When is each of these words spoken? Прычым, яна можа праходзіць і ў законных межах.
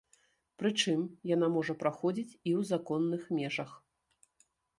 Прычым, 0.61 1.03
яна 1.35 1.49
можа 1.57 1.75
праходзіць 1.83 2.33
і 2.33 2.51
ў 2.61 2.71
законных 2.71 3.21
межах. 3.43 3.71